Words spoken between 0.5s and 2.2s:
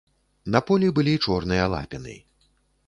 На полі былі чорныя лапіны.